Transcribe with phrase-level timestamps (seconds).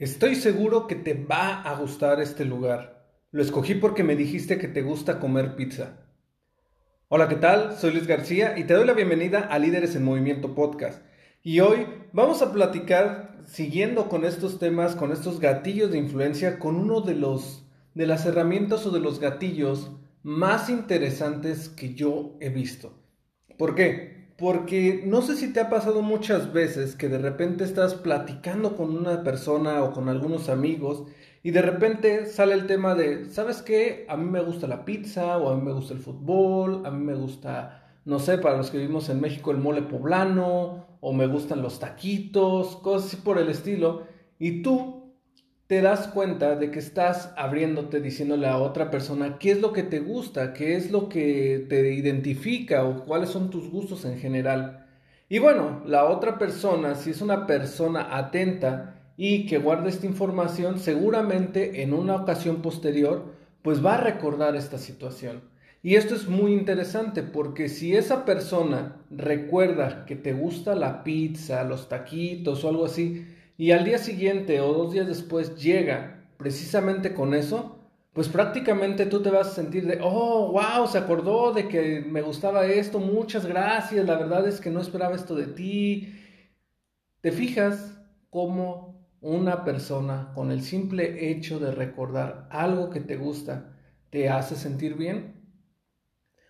[0.00, 3.04] Estoy seguro que te va a gustar este lugar.
[3.32, 5.98] Lo escogí porque me dijiste que te gusta comer pizza.
[7.08, 7.76] Hola, ¿qué tal?
[7.76, 11.02] Soy Luis García y te doy la bienvenida a Líderes en Movimiento Podcast.
[11.42, 16.76] Y hoy vamos a platicar, siguiendo con estos temas, con estos gatillos de influencia, con
[16.76, 19.90] uno de los de las herramientas o de los gatillos
[20.22, 22.94] más interesantes que yo he visto.
[23.58, 24.19] ¿Por qué?
[24.40, 28.96] Porque no sé si te ha pasado muchas veces que de repente estás platicando con
[28.96, 31.04] una persona o con algunos amigos
[31.42, 34.06] y de repente sale el tema de, ¿sabes qué?
[34.08, 37.04] A mí me gusta la pizza o a mí me gusta el fútbol, a mí
[37.04, 41.26] me gusta, no sé, para los que vivimos en México el mole poblano o me
[41.26, 44.04] gustan los taquitos, cosas así por el estilo.
[44.38, 44.99] Y tú
[45.70, 49.84] te das cuenta de que estás abriéndote diciéndole a otra persona qué es lo que
[49.84, 54.88] te gusta, qué es lo que te identifica o cuáles son tus gustos en general.
[55.28, 60.80] Y bueno, la otra persona, si es una persona atenta y que guarda esta información,
[60.80, 63.26] seguramente en una ocasión posterior,
[63.62, 65.40] pues va a recordar esta situación.
[65.84, 71.62] Y esto es muy interesante porque si esa persona recuerda que te gusta la pizza,
[71.62, 73.24] los taquitos o algo así,
[73.60, 77.78] y al día siguiente o dos días después llega precisamente con eso,
[78.14, 82.22] pues prácticamente tú te vas a sentir de, oh, wow, se acordó de que me
[82.22, 86.10] gustaba esto, muchas gracias, la verdad es que no esperaba esto de ti.
[87.20, 93.76] ¿Te fijas cómo una persona con el simple hecho de recordar algo que te gusta
[94.08, 95.34] te hace sentir bien?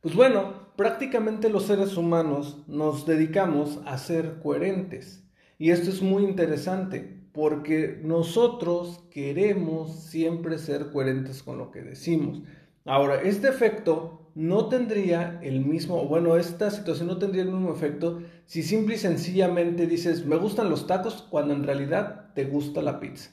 [0.00, 5.22] Pues bueno, prácticamente los seres humanos nos dedicamos a ser coherentes.
[5.58, 12.42] Y esto es muy interesante porque nosotros queremos siempre ser coherentes con lo que decimos.
[12.84, 18.22] Ahora, este efecto no tendría el mismo, bueno, esta situación no tendría el mismo efecto
[18.46, 22.98] si simple y sencillamente dices, me gustan los tacos cuando en realidad te gusta la
[23.00, 23.30] pizza.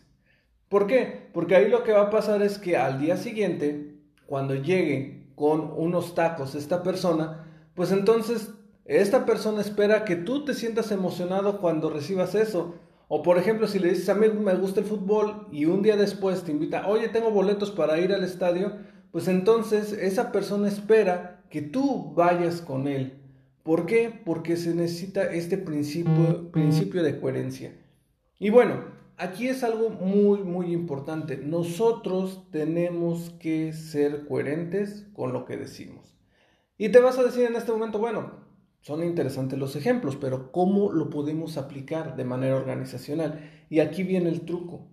[0.68, 1.30] ¿Por qué?
[1.34, 3.96] Porque ahí lo que va a pasar es que al día siguiente,
[4.28, 8.54] cuando llegue con unos tacos esta persona, pues entonces
[8.90, 12.74] esta persona espera que tú te sientas emocionado cuando recibas eso.
[13.08, 15.96] O por ejemplo, si le dices a mí me gusta el fútbol y un día
[15.96, 18.78] después te invita, oye, tengo boletos para ir al estadio,
[19.12, 23.22] pues entonces esa persona espera que tú vayas con él.
[23.62, 24.12] ¿Por qué?
[24.26, 27.76] Porque se necesita este principio, principio de coherencia.
[28.40, 28.86] Y bueno,
[29.18, 31.38] aquí es algo muy, muy importante.
[31.38, 36.18] Nosotros tenemos que ser coherentes con lo que decimos.
[36.76, 38.49] Y te vas a decir en este momento, bueno,
[38.82, 43.40] son interesantes los ejemplos, pero ¿cómo lo podemos aplicar de manera organizacional?
[43.70, 44.88] Y aquí viene el truco.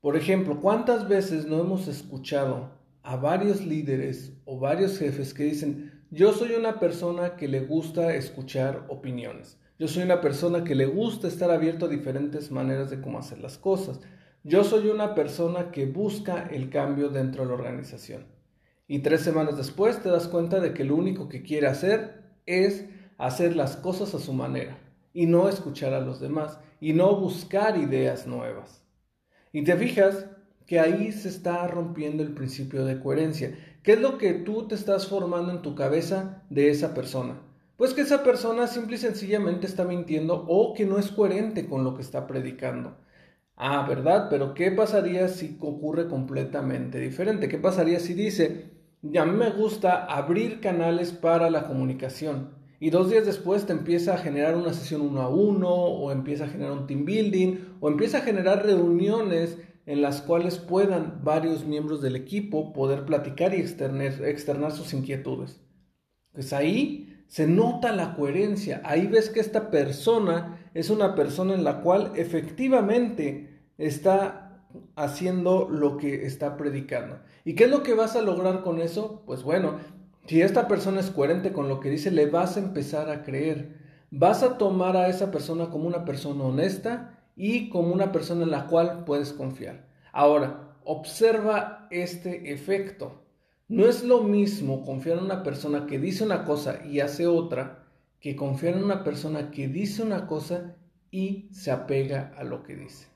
[0.00, 2.70] Por ejemplo, ¿cuántas veces no hemos escuchado
[3.02, 8.14] a varios líderes o varios jefes que dicen, yo soy una persona que le gusta
[8.14, 13.00] escuchar opiniones, yo soy una persona que le gusta estar abierto a diferentes maneras de
[13.00, 14.00] cómo hacer las cosas,
[14.42, 18.26] yo soy una persona que busca el cambio dentro de la organización.
[18.88, 22.86] Y tres semanas después te das cuenta de que lo único que quiere hacer es
[23.18, 24.78] hacer las cosas a su manera
[25.12, 28.82] y no escuchar a los demás y no buscar ideas nuevas.
[29.52, 30.26] Y te fijas
[30.66, 33.56] que ahí se está rompiendo el principio de coherencia.
[33.82, 37.40] ¿Qué es lo que tú te estás formando en tu cabeza de esa persona?
[37.76, 41.84] Pues que esa persona simple y sencillamente está mintiendo o que no es coherente con
[41.84, 42.96] lo que está predicando.
[43.54, 44.28] Ah, ¿verdad?
[44.28, 47.48] Pero ¿qué pasaría si ocurre completamente diferente?
[47.48, 48.70] ¿Qué pasaría si dice,
[49.18, 52.55] a mí me gusta abrir canales para la comunicación?
[52.78, 56.44] Y dos días después te empieza a generar una sesión uno a uno, o empieza
[56.44, 61.64] a generar un team building, o empieza a generar reuniones en las cuales puedan varios
[61.64, 65.60] miembros del equipo poder platicar y externar, externar sus inquietudes.
[66.32, 71.64] Pues ahí se nota la coherencia, ahí ves que esta persona es una persona en
[71.64, 74.46] la cual efectivamente está
[74.94, 77.20] haciendo lo que está predicando.
[77.44, 79.22] ¿Y qué es lo que vas a lograr con eso?
[79.24, 79.78] Pues bueno,
[80.26, 83.76] si esta persona es coherente con lo que dice, le vas a empezar a creer.
[84.10, 88.50] Vas a tomar a esa persona como una persona honesta y como una persona en
[88.50, 89.86] la cual puedes confiar.
[90.12, 93.22] Ahora, observa este efecto.
[93.68, 97.84] No es lo mismo confiar en una persona que dice una cosa y hace otra
[98.20, 100.76] que confiar en una persona que dice una cosa
[101.10, 103.08] y se apega a lo que dice.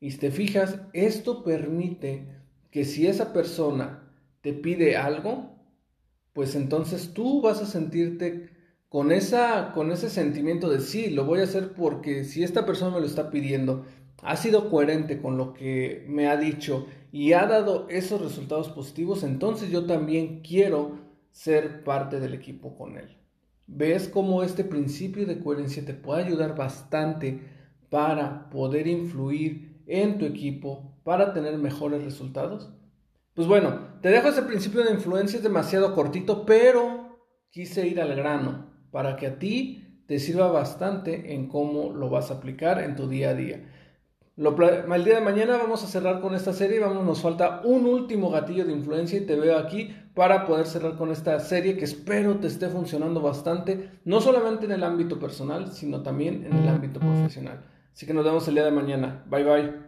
[0.00, 2.28] Y si te fijas, esto permite
[2.70, 5.57] que si esa persona te pide algo,
[6.38, 8.50] pues entonces tú vas a sentirte
[8.88, 12.94] con, esa, con ese sentimiento de sí, lo voy a hacer porque si esta persona
[12.94, 13.86] me lo está pidiendo,
[14.22, 19.24] ha sido coherente con lo que me ha dicho y ha dado esos resultados positivos,
[19.24, 21.00] entonces yo también quiero
[21.32, 23.16] ser parte del equipo con él.
[23.66, 27.40] ¿Ves cómo este principio de coherencia te puede ayudar bastante
[27.90, 32.70] para poder influir en tu equipo, para tener mejores resultados?
[33.38, 37.20] Pues bueno, te dejo ese principio de influencia, es demasiado cortito, pero
[37.50, 42.32] quise ir al grano para que a ti te sirva bastante en cómo lo vas
[42.32, 43.62] a aplicar en tu día a día.
[44.36, 48.28] el día de mañana vamos a cerrar con esta serie, vamos, nos falta un último
[48.28, 52.40] gatillo de influencia y te veo aquí para poder cerrar con esta serie que espero
[52.40, 56.98] te esté funcionando bastante, no solamente en el ámbito personal, sino también en el ámbito
[56.98, 57.60] profesional.
[57.92, 59.22] Así que nos vemos el día de mañana.
[59.30, 59.87] Bye bye.